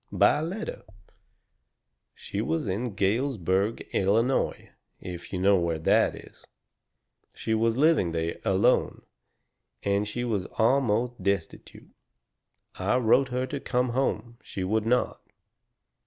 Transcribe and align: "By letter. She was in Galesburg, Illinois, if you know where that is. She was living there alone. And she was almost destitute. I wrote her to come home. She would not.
"By 0.11 0.39
letter. 0.41 0.83
She 2.15 2.41
was 2.41 2.67
in 2.67 2.95
Galesburg, 2.95 3.81
Illinois, 3.93 4.71
if 4.99 5.31
you 5.31 5.37
know 5.37 5.57
where 5.59 5.77
that 5.77 6.15
is. 6.15 6.43
She 7.35 7.53
was 7.53 7.77
living 7.77 8.11
there 8.11 8.39
alone. 8.43 9.03
And 9.83 10.07
she 10.07 10.23
was 10.23 10.47
almost 10.57 11.21
destitute. 11.21 11.91
I 12.79 12.95
wrote 12.97 13.29
her 13.29 13.45
to 13.45 13.59
come 13.59 13.89
home. 13.89 14.39
She 14.41 14.63
would 14.63 14.87
not. 14.87 15.21